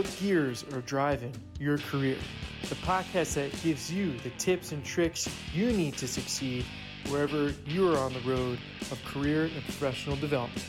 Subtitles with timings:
[0.00, 2.16] What gears are driving your career?
[2.70, 6.64] The podcast that gives you the tips and tricks you need to succeed
[7.10, 8.58] wherever you are on the road
[8.90, 10.64] of career and professional development.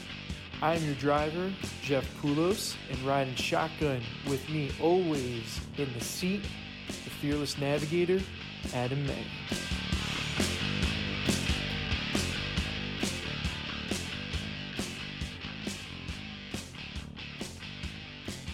[0.61, 1.49] I am your driver,
[1.81, 6.41] Jeff Poulos, and riding shotgun with me always in the seat,
[6.87, 8.19] the fearless navigator,
[8.73, 9.25] Adam May.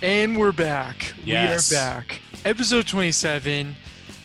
[0.07, 1.13] And we're back.
[1.25, 1.69] Yes.
[1.69, 2.21] We are back.
[2.45, 3.75] Episode 27.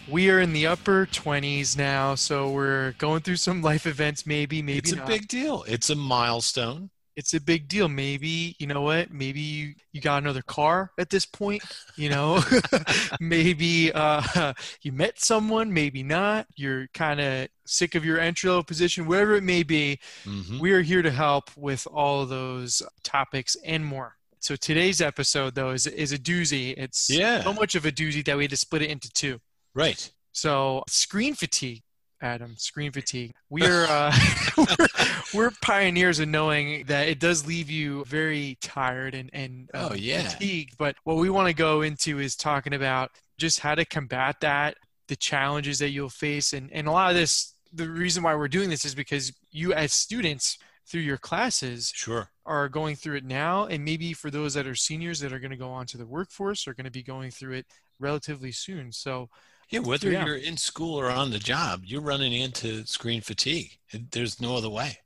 [0.08, 4.62] We are in the upper 20s now, so we're going through some life events, maybe,
[4.62, 5.08] maybe it's a not.
[5.08, 5.64] big deal.
[5.66, 6.90] It's a milestone.
[7.16, 7.88] it's a big deal.
[7.88, 9.12] Maybe, you know what?
[9.12, 11.64] Maybe you, you got another car at this point,
[11.96, 12.40] you know?
[13.20, 16.46] maybe uh, you met someone, maybe not.
[16.54, 19.98] You're kind of sick of your entry level position, whatever it may be.
[20.24, 20.60] Mhm.
[20.60, 24.14] We are here to help with all of those topics and more.
[24.42, 26.74] So today's episode, though, is, is a doozy.
[26.76, 27.44] It's Yeah.
[27.44, 29.40] so much of a doozy that we had to split it into two.
[29.72, 30.10] Right.
[30.32, 31.82] So screen fatigue,
[32.20, 33.34] Adam, screen fatigue.
[33.50, 34.12] We're uh,
[34.58, 34.86] we're,
[35.32, 39.94] we're pioneers in knowing that it does leave you very tired and and uh, Oh,
[39.94, 40.28] yeah.
[40.28, 40.76] fatigued.
[40.76, 44.76] But what we want to go into is talking about just how to combat that,
[45.06, 47.54] the challenges that you'll face, and and a lot of this.
[47.72, 52.28] The reason why we're doing this is because you, as students, through your classes, Sure.
[52.44, 55.50] Are going through it now and maybe for those that are seniors that are going
[55.50, 57.66] to go on to the workforce are going to be going through it
[58.00, 59.28] relatively soon so
[59.70, 60.24] Yeah, whether Yeah.
[60.24, 63.78] you're in school or on the job, you're running into screen fatigue.
[64.10, 64.98] There's no other way.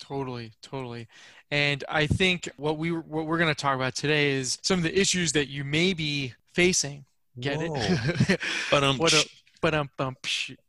[0.00, 1.06] totally totally
[1.50, 4.82] and i think what we what we're going to talk about today is some of
[4.82, 7.04] the issues that you may be facing
[7.40, 7.70] get it
[8.70, 9.24] But um, what a,
[9.62, 9.88] but um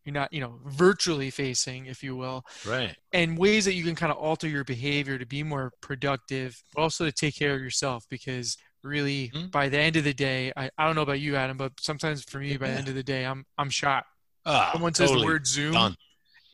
[0.06, 2.96] you're not you know virtually facing if you will right.
[3.12, 6.82] and ways that you can kind of alter your behavior to be more productive, but
[6.84, 9.52] also to take care of yourself because really Mhm.
[9.52, 12.24] by the end of the day, I, I don't know about you, Adam, but sometimes
[12.24, 14.06] for me by the end of the day, I'm I'm shot.
[14.46, 15.96] Ah, Someone says the word Zoom done.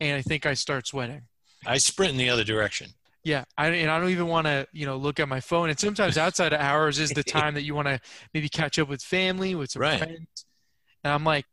[0.00, 1.22] and I think I start sweating.
[1.66, 2.90] I sprint in the other direction.
[3.22, 5.68] Yeah, I, and I don't even want to, you know, look at my phone.
[5.68, 8.00] And sometimes outside of hours is the time that you want to
[8.32, 9.98] maybe catch up with family, with some Right.
[9.98, 10.46] friends.
[11.04, 11.44] And I'm like,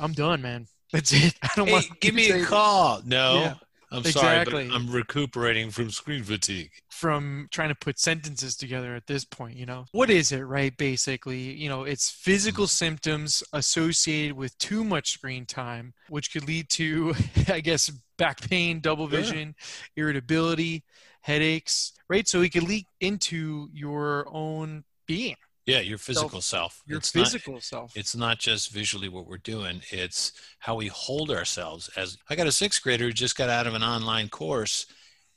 [0.00, 0.66] I'm done, man.
[0.92, 1.34] That's it.
[1.42, 3.00] I don't Hey, want give me a call.
[3.04, 3.54] No, Yeah,
[3.90, 4.68] I'm sorry, exactly.
[4.68, 6.70] but I'm recuperating from screen fatigue.
[6.90, 10.74] from trying to put sentences together at this point you know what is it right
[10.76, 12.70] basically you know it's physical mm.
[12.70, 17.14] symptoms associated with too much screen time which could lead to
[17.48, 19.18] i guess back pain double Sure.
[19.18, 19.54] vision
[19.96, 20.84] irritability
[21.22, 25.36] headaches right so it could leak into your own being
[25.66, 26.82] Yeah, your physical self.
[26.86, 30.88] your It's not- physical self it's not just visually what we're doing it's how we
[30.88, 34.28] hold ourselves as i got a sixth grader who just got out of an online
[34.28, 34.86] course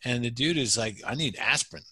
[0.04, 1.84] and the dude is like i need aspirin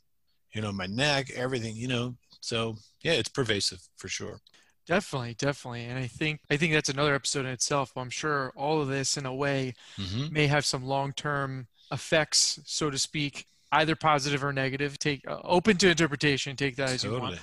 [0.54, 4.40] you know my neck everything you know so yeah it's pervasive for sure
[4.88, 8.82] definitely definitely and i think i think that's another episode in itself i'm sure all
[8.82, 13.96] of this in a way hmm may have some long-term effects, so to speak, either
[13.96, 14.98] positive or negative.
[14.98, 16.56] Take uh, open to interpretation.
[16.56, 17.40] Take that as you want.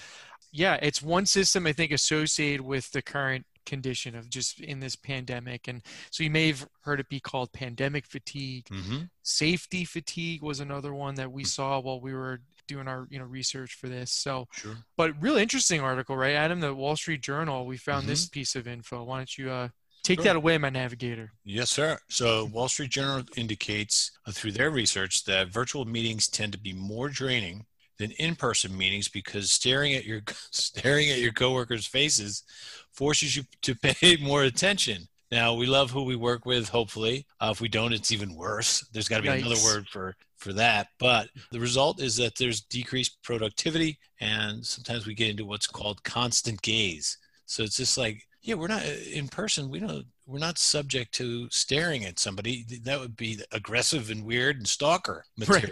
[0.53, 4.97] Yeah, it's one system I think associated with the current condition of just in this
[4.97, 8.67] pandemic, and so you may have heard it be called pandemic fatigue.
[8.69, 13.19] hmm Safety fatigue was another one that we saw while we were doing our you
[13.19, 14.11] know research for this.
[14.11, 16.61] So, sure but real interesting article, right, Adam?
[16.61, 17.65] The Wall Street Journal.
[17.67, 18.33] We found this Mm-hmm.
[18.33, 19.05] piece of info.
[19.05, 19.69] Why don't you uh,
[20.03, 20.25] take Sure.
[20.25, 21.33] that away, my navigator?
[21.45, 26.53] yes sir so wall street journal indicates uh, through their research that virtual meetings tend
[26.53, 27.65] to be more draining
[28.01, 32.43] than in-person meetings because staring at your staring at your coworkers faces
[32.91, 35.07] forces you to pay more attention.
[35.31, 37.27] Now we love who we work with hopefully.
[37.41, 38.85] Uh, if we don't it's even worse.
[38.93, 40.89] There's got to be another word for for that.
[40.99, 46.03] But the result is that there's decreased productivity and sometimes we get into what's called
[46.03, 47.19] constant gaze.
[47.45, 51.13] So it's just like yeah we're not uh, in person we don't we're not subject
[51.17, 52.65] to staring at somebody.
[52.85, 55.65] That would be aggressive and weird and stalker Right.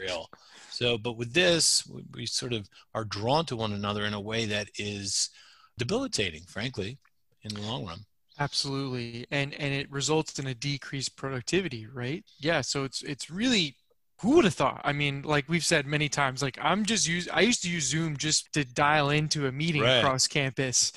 [0.79, 4.21] So but with this we, we sort of are drawn to one another in a
[4.21, 5.31] way that is
[5.77, 6.99] debilitating frankly
[7.43, 8.01] in the long run
[8.41, 9.27] Absolutely.
[9.31, 12.25] And and it results in a decreased productivity, right?
[12.39, 13.77] Yeah, so it's it's really
[14.21, 14.81] who would have thought?
[14.85, 17.89] I mean, like we've said many times, like I'm just use I used to use
[17.89, 19.99] Zoom just to dial into a meeting Right.
[19.99, 20.93] across campus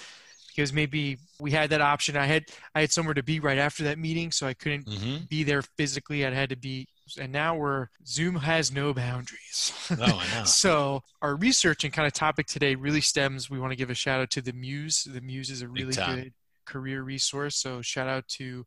[0.48, 2.16] because maybe we had that option.
[2.16, 2.45] I had
[2.75, 5.25] I had somewhere to be right after that meeting, so I couldn't mm-hmm.
[5.30, 6.25] be there physically.
[6.25, 6.88] I had to be
[7.18, 9.74] and now we're Zoom has no boundaries.
[9.92, 13.50] oh i know So our research and kind of topic today really stems.
[13.50, 15.04] We want to give a shout out to the Muse.
[15.04, 16.34] The Muse is a really good
[16.66, 17.56] career resource.
[17.58, 18.66] So shout out to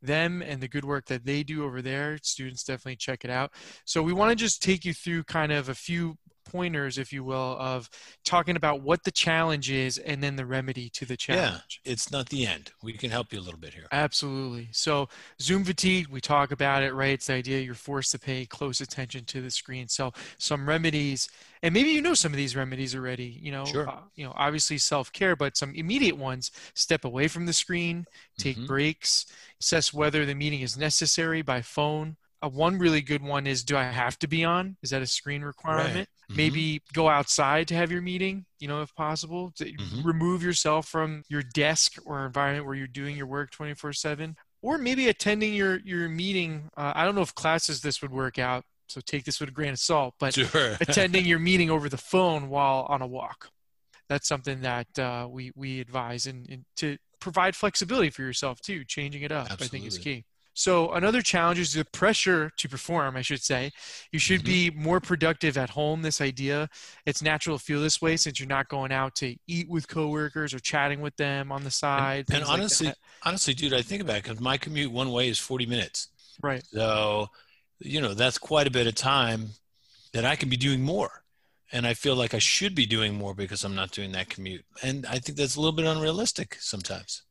[0.00, 2.18] them and the good work that they do over there.
[2.22, 3.52] Students definitely check it out.
[3.84, 6.16] So we want to just take you through kind of a few
[6.52, 7.90] pointers, if you will, of
[8.24, 11.28] talking about what the challenge is and then the remedy to the challenge.
[11.28, 12.72] Yeah, it's not the end.
[12.80, 13.90] We can help you a little bit here.
[13.92, 14.70] Absolutely.
[14.72, 17.10] So, Zoom fatigue, we talk about it, right?
[17.12, 19.86] It's the idea you're forced to pay close attention to the screen.
[19.86, 21.28] So, some remedies,
[21.62, 23.26] and maybe you know some of these remedies already.
[23.26, 23.86] You know, sure.
[23.86, 28.06] uh, you know, obviously self care, but some immediate ones: step away from the screen,
[28.38, 28.66] take Mhm.
[28.66, 29.26] breaks,
[29.60, 32.16] assess whether the meeting is necessary by phone.
[32.42, 34.76] Uh, one really good one is: Do I have to be on?
[34.82, 36.08] Is that a screen requirement?
[36.30, 36.36] Mhm.
[36.36, 40.02] maybe go outside to have your meeting you know if possible to Mhm.
[40.02, 44.78] remove yourself from your desk or environment where you're doing your work 24 7 or
[44.78, 48.64] maybe attending your your meeting uh, i don't know if classes this would work out
[48.88, 50.76] so take this with a grain of salt but Sure.
[50.80, 53.50] attending your meeting over the phone while on a walk
[54.08, 58.84] that's something that uh, we we advise and, and to provide flexibility for yourself too
[58.86, 63.16] changing it up i think is key so another challenge is the pressure to perform
[63.16, 63.70] i should say
[64.12, 64.44] you should Mhm.
[64.44, 66.68] be more productive at home this idea
[67.06, 70.52] it's natural to feel this way since you're not going out to eat with coworkers
[70.54, 72.96] or chatting with them on the side and like honestly, that.
[73.24, 76.08] honestly, dude, I think about it because my commute one way is 40 minutes.
[76.42, 77.28] right So,
[77.80, 79.48] you know, that's quite a bit of time
[80.12, 81.24] that I can be doing more.
[81.72, 84.64] And I feel like I should be doing more because I'm not doing that commute.
[84.82, 87.22] And I think that's a little bit unrealistic sometimes.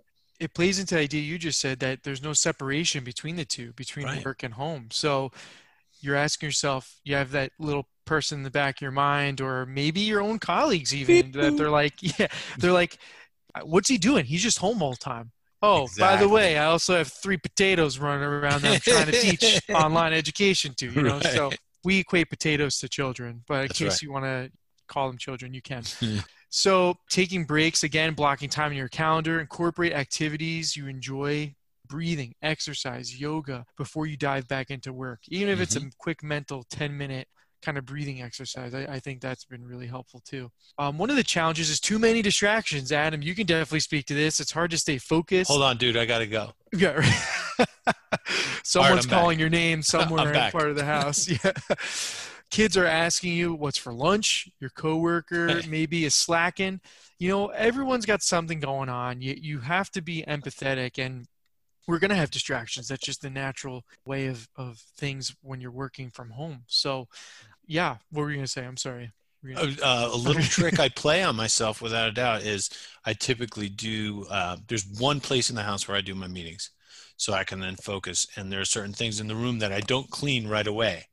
[0.42, 3.74] It plays into the idea you just said that there's no separation between the two
[3.74, 4.26] between Right.
[4.26, 4.90] work and home.
[4.92, 5.32] So
[6.02, 9.66] you're asking yourself you have that little person in the back of your mind or
[9.66, 12.28] maybe your own colleagues even that they're like yeah
[12.60, 12.98] they're like
[13.56, 14.26] uh, what's he doing?
[14.26, 15.32] He's just home all the time.
[15.64, 19.14] Oh by the way i also have three potatoes running around that i'm trying to
[19.14, 21.22] teach online education to you know?
[21.22, 21.54] So
[21.84, 24.02] we equate potatoes to children but in That's case right.
[24.02, 24.52] you want to
[24.92, 25.84] call them children you can
[26.52, 31.56] so taking breaks again, blocking time in your calendar, incorporate activities you enjoy,
[31.88, 35.22] breathing, exercise, yoga before you dive back into work.
[35.30, 37.28] Even if it's a quick mental 10 minute
[37.62, 40.52] kind of breathing exercise, I, I think that's been really helpful too.
[40.78, 42.92] Um, one of the challenges is too many distractions.
[42.92, 44.42] Adam, you can definitely speak to this.
[44.42, 45.50] It's hard to stay focused.
[45.50, 45.96] Hold on, dude.
[45.96, 46.52] I got to go.
[46.74, 47.02] Yeah.
[47.60, 47.68] right.
[48.64, 49.20] Someone's back.
[49.20, 51.30] calling your name somewhere in part of the house.
[51.30, 51.52] Yeah.
[52.52, 54.48] Kids are asking you what's for lunch.
[54.60, 56.82] Your coworker maybe is slacking.
[57.18, 59.22] You know, everyone's got something going on.
[59.22, 61.26] You you have to be empathetic and
[61.88, 62.88] we're going to have distractions.
[62.88, 66.64] That's just the natural way of, of things when you're working from home.
[66.68, 67.08] So,
[67.66, 68.64] yeah, what were you going to say?
[68.66, 69.12] I'm sorry.
[69.44, 72.70] Gonna- Uh, a little trick I play on myself, without a doubt, is
[73.04, 74.26] I typically do.
[74.30, 76.70] Uh, there's one place in the house where I do my meetings,
[77.18, 78.28] so I can then focus.
[78.36, 81.08] And there are certain things in the room that I don't clean right away.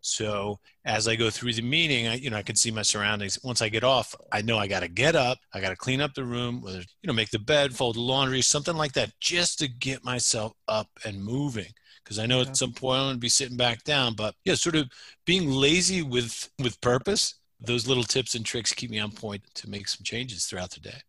[0.00, 3.38] So as I go through the meeting, I, you know, I can see my surroundings.
[3.42, 5.38] Once I get off, I know I got to get up.
[5.52, 8.00] I got to clean up the room, whether you know, make the bed, fold the
[8.00, 11.72] laundry, something like that, just to get myself up and moving.
[12.02, 14.14] Because I know at some point I'm going to be sitting back down.
[14.14, 14.88] But yeah, sort of
[15.26, 17.34] being lazy with with purpose.
[17.60, 20.80] Those little tips and tricks keep me on point to make some changes throughout the
[20.80, 21.00] day.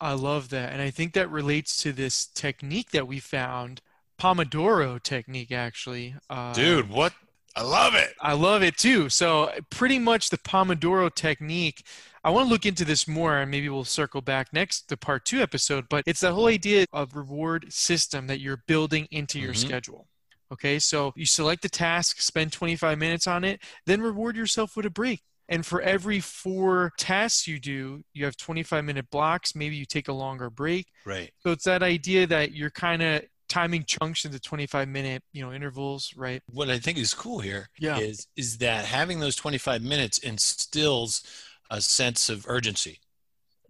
[0.00, 0.72] I love that.
[0.72, 3.80] And I think that relates to this technique that we found,
[4.18, 6.14] Pomodoro technique, actually.
[6.30, 7.12] Uh, Dude, what?
[7.58, 8.14] I love it.
[8.20, 9.08] I love it too.
[9.08, 11.84] So, pretty much the Pomodoro technique.
[12.22, 15.24] I want to look into this more and maybe we'll circle back next to part
[15.24, 19.54] two episode, but it's the whole idea of reward system that you're building into your
[19.54, 19.56] Mhm.
[19.56, 20.08] schedule.
[20.52, 24.86] Okay, so you select the task, spend 25 minutes on it, then reward yourself with
[24.86, 25.22] a break.
[25.48, 29.54] And for every four tasks you do, you have 25 minute blocks.
[29.54, 30.86] Maybe you take a longer break.
[31.04, 31.32] Right.
[31.42, 33.24] So it's that idea that you're kind of
[33.58, 36.42] timing chunks into 25 minute, you know, intervals, right?
[36.50, 38.42] What I think is cool here is Yeah.
[38.42, 41.22] is that having those 25 minutes instills
[41.70, 43.00] a sense of urgency.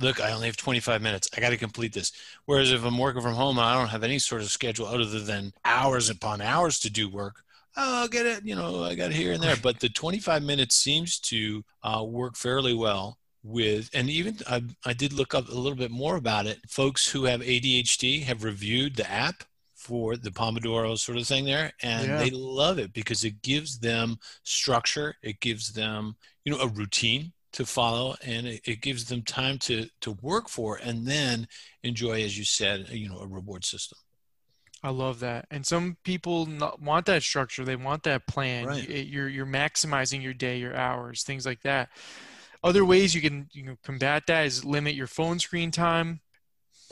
[0.00, 1.28] Look, I only have 25 minutes.
[1.36, 2.12] I got to complete this.
[2.44, 5.52] Whereas if I'm working from home, I don't have any sort of schedule other than
[5.64, 7.42] hours upon hours to do work.
[7.76, 8.44] Oh, I'll get it.
[8.44, 9.56] You know, I got it here and there.
[9.56, 14.92] But the 25 minutes seems to uh, work fairly well with, and even I, I
[14.92, 16.58] did look up a little bit more about it.
[16.68, 19.44] Folks who have ADHD have reviewed the app
[19.78, 22.18] for the Pomodoro sort of thing there, and Yeah.
[22.18, 25.14] they love it because it gives them structure.
[25.22, 29.56] It gives them, you know, a routine to follow, and it, it gives them time
[29.60, 31.46] to to work for, and then
[31.84, 33.98] enjoy, as you said, you know, a reward system.
[34.82, 35.46] I love that.
[35.50, 37.64] And some people not, want that structure.
[37.64, 38.66] They want that plan.
[38.66, 38.88] Right.
[38.88, 41.88] You- You're you're maximizing your day, your hours, things like that.
[42.64, 46.20] Other ways you can you can combat that is limit your phone screen time.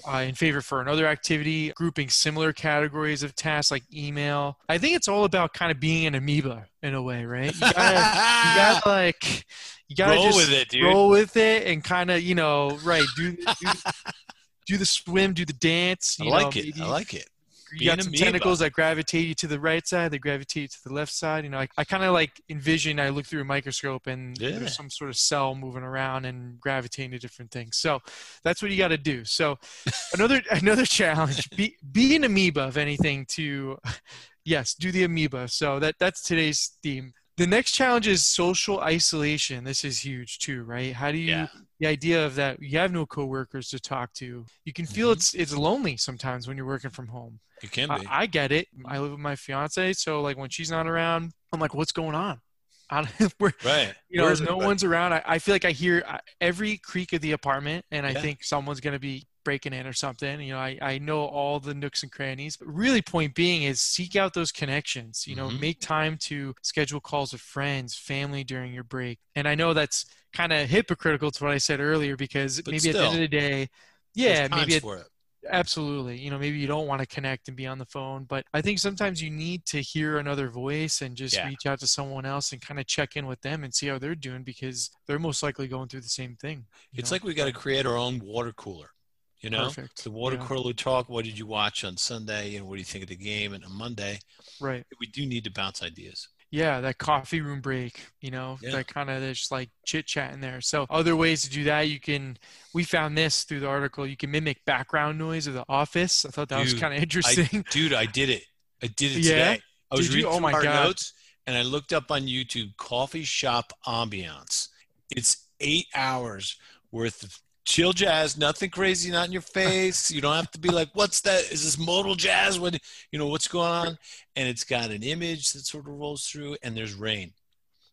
[0.07, 4.59] Uh, in favor for another activity, grouping similar categories of tasks like email.
[4.69, 7.53] I think it's all about kind of being an amoeba in a way, right?
[7.55, 9.45] You gotta, you gotta like,
[9.89, 10.85] you gotta Roll just with it, dude.
[10.85, 13.43] roll with it and kind of, you know, right, do, do,
[14.67, 16.19] do the swim, do the dance.
[16.21, 16.65] I like know, it.
[16.77, 17.29] maybe- I like it.
[17.73, 18.25] You got some amoeba.
[18.25, 21.45] tentacles that gravitate you to the right side, they gravitate you to the left side.
[21.45, 23.01] You know, I, I kind of like envision.
[23.01, 24.51] I look through a microscope and Yeah.
[24.59, 27.77] there's some sort of cell moving around and gravitating to different things.
[27.77, 28.01] So
[28.45, 29.25] that's what you got to do.
[29.25, 29.59] So
[30.15, 33.27] another another challenge: be be an amoeba of anything.
[33.31, 33.79] To
[34.45, 35.49] yes, do the amoeba.
[35.49, 37.13] So that that's today's theme.
[37.37, 39.63] The next challenge is social isolation.
[39.65, 40.95] This is huge too, right?
[40.95, 41.47] How do you Yeah.
[41.81, 44.47] the idea of that you have no coworkers to talk to.
[44.65, 45.17] You can feel Mhm.
[45.17, 47.39] it's it's lonely sometimes when you're working from home.
[47.63, 48.07] It can I, be.
[48.07, 48.69] I get it.
[48.87, 52.15] I live with my fiance, so like when she's not around, I'm like, what's going
[52.15, 52.41] on?
[52.91, 53.95] I don't, we're, right.
[54.09, 54.67] you know, Where's no everybody?
[54.67, 55.13] one's around.
[55.13, 56.05] I, I feel like I hear
[56.41, 58.23] every creak of the apartment, and I Yeah.
[58.23, 60.41] think someone's gonna be breaking in or something.
[60.41, 62.57] You know, I, I know all the nooks and crannies.
[62.59, 65.25] But really, point being is seek out those connections.
[65.27, 65.61] You know, Mhm.
[65.61, 69.19] make time to schedule calls with friends, family during your break.
[69.37, 72.91] And I know that's kind of hypocritical to what I said earlier because But maybe
[72.91, 73.69] at the end of the day,
[74.15, 75.07] yeah, maybe times at, for it.
[75.51, 78.45] absolutely you know maybe you don't want to connect and be on the phone but
[78.53, 81.45] i think sometimes you need to hear another voice and just Yeah.
[81.45, 83.97] reach out to someone else and kind of check in with them and see how
[83.99, 86.65] they're doing because they're most likely going through the same thing
[86.97, 87.15] It's know?
[87.15, 88.91] like we got to create our own water cooler.
[89.41, 91.09] You know, perfect the water yeah, cooler talk.
[91.09, 93.53] What did you watch on Sunday, and what do you think of the game?
[93.53, 94.19] And on Monday,
[94.61, 96.29] right we do need to bounce ideas.
[96.51, 98.71] yeah that coffee room break you know Yeah.
[98.73, 101.83] that kind of just like chit chat in there so other ways to do that
[101.89, 102.39] you can
[102.73, 106.29] we found this through the article you can mimic background noise of the office i
[106.31, 108.45] thought that was kind of interesting Dude, I did it.
[108.83, 109.55] I did it Yeah?
[109.55, 109.61] today.
[109.91, 110.29] I was Did you?
[110.29, 110.85] Oh my our God.
[110.87, 111.13] notes,
[111.47, 114.69] and I looked up on YouTube coffee shop ambiance.
[115.11, 116.57] It's eight hours
[116.93, 120.11] worth of chill jazz, nothing crazy, not in your face.
[120.11, 121.53] You don't have to be like, "What's that?
[121.53, 122.59] Is this modal jazz?
[122.59, 122.79] What
[123.13, 123.27] you know?
[123.27, 123.99] What's going on?"
[124.37, 127.33] And it's got an image that sort of rolls through, and there's rain.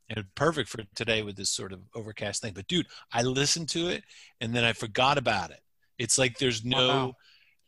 [0.09, 2.53] And perfect for today with this sort of overcast thing.
[2.53, 4.03] But dude, I listened to it
[4.41, 5.61] and then I forgot about it.
[5.97, 7.15] It's like there's no Wow.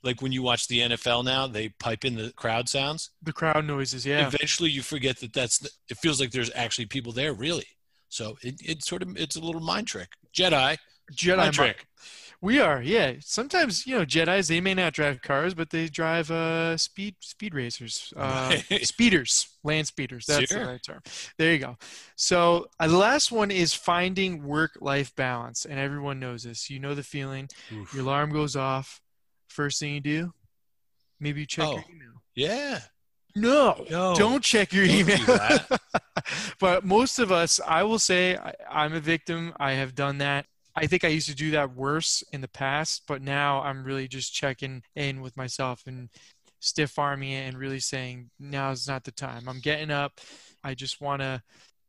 [0.04, 3.12] like when you watch the NFL now, they pipe in the crowd sounds.
[3.24, 5.58] the crowd noises yeah Eventually, you forget that that's.
[5.60, 7.68] The, it feels like there's actually people there, really.
[8.10, 10.10] So it, it sort of it's a little mind trick.
[10.38, 10.78] Jedi
[11.12, 11.86] Jedi trick.
[12.42, 13.14] We are, yeah.
[13.22, 17.56] Sometimes you know Jedi's they may not drive cars, but they drive uh speed speed
[17.56, 18.86] racers, uh, Right.
[18.86, 20.26] speeders, land speeders.
[20.26, 20.60] That's Sure.
[20.60, 21.02] the right term.
[21.38, 21.78] There you go.
[22.16, 26.70] So uh, the last one is finding work life balance, and everyone knows this.
[26.70, 27.50] You know the feeling.
[27.74, 27.94] Oof.
[27.94, 29.02] Your alarm goes off.
[29.48, 30.34] First thing you do,
[31.20, 31.72] maybe you check Oh.
[31.76, 32.22] your email.
[32.36, 32.80] Yeah.
[33.38, 34.16] No, No.
[34.16, 35.60] don't check your Don't email.
[36.60, 39.54] but most of us, I will say, I, I'm a victim.
[39.60, 40.46] I have done that.
[40.76, 44.08] I think I used to do that worse in the past, but now I'm really
[44.08, 46.10] just checking in with myself and
[46.60, 49.48] stiff arming it and really saying now's not the time.
[49.48, 50.20] I'm getting up.
[50.64, 51.42] I just want to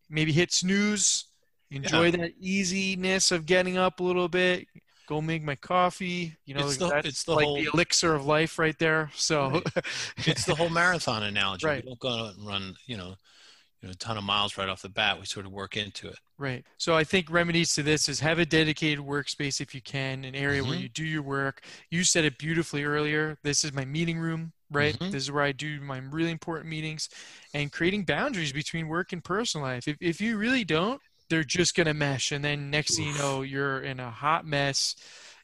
[0.09, 1.25] maybe hit snooze,
[1.71, 4.67] enjoy that easiness of getting up a little bit,
[5.09, 6.37] go make my coffee.
[6.45, 9.11] You know, It's the- that's it's the like whole- the elixir of life right there.
[9.17, 9.63] So,
[10.19, 11.67] It's the whole marathon analogy.
[11.67, 11.83] Right.
[11.85, 13.17] We don't go out and run, you know,
[13.91, 15.19] a ton of miles right off the bat.
[15.19, 16.19] We sort of work into it.
[16.39, 16.65] Right.
[16.77, 20.35] So I think remedies to this is have a dedicated workspace if you can, an
[20.35, 20.83] area where Mhm.
[20.83, 21.63] you do your work.
[21.91, 23.39] You said it beautifully earlier.
[23.43, 24.99] This is my meeting room, right?
[24.99, 25.13] Mhm.
[25.13, 27.09] This is where I do my really important meetings
[27.55, 29.89] and creating boundaries between work and personal life.
[29.89, 32.31] If, if you really don't, they're just going to mesh.
[32.33, 34.95] And then next thing you know, you're in a hot mess.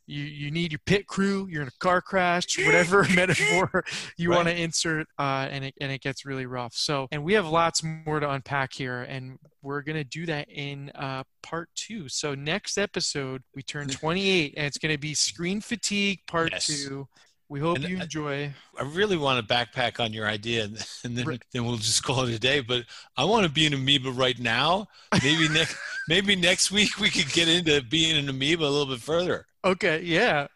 [0.07, 1.47] You, you need your pit crew.
[1.51, 3.85] You're in a car crash, whatever metaphor
[4.17, 4.37] you Right.
[4.37, 6.75] want to insert, uh, and it and it gets really rough.
[6.75, 10.91] So, and we have lots more to unpack here, and we're gonna do that in
[10.95, 12.09] uh, part two.
[12.09, 16.67] So next episode, we turn 28, and it's gonna be screen fatigue part Yes.
[16.67, 17.07] two.
[17.49, 18.51] We hope And you enjoy.
[18.79, 21.43] I really want to backpack on your idea, and, and then Right.
[21.53, 22.61] then we'll just call it a day.
[22.61, 22.85] But
[23.17, 24.87] I want to be an amoeba right now.
[25.23, 25.77] Maybe next
[26.09, 29.47] maybe next week we could get into being an amoeba a little bit further.
[29.65, 30.49] Okay, yeah.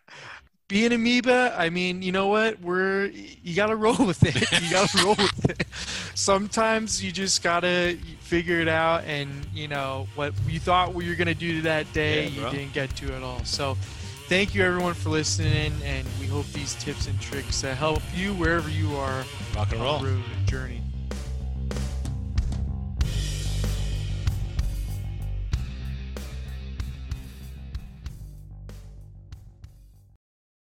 [0.69, 1.55] Being amoeba.
[1.57, 2.61] I mean, you know what?
[2.61, 4.35] We're you gotta roll with it.
[4.63, 5.65] You gotta roll with it.
[6.15, 11.15] Sometimes you just gotta figure it out, and you know what you thought you were
[11.15, 13.45] gonna do that day, Yeah, you didn't get to at all.
[13.45, 13.77] So,
[14.29, 18.35] thank you everyone for listening, and we hope these tips and tricks uh, help you
[18.35, 20.03] wherever you are Rock and roll.
[20.03, 20.83] road journey.